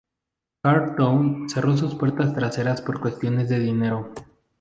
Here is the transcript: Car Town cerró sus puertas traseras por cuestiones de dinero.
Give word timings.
Car 0.63 0.95
Town 0.95 1.47
cerró 1.47 1.77
sus 1.77 1.93
puertas 1.93 2.33
traseras 2.33 2.81
por 2.81 2.99
cuestiones 2.99 3.49
de 3.49 3.59
dinero. 3.59 4.11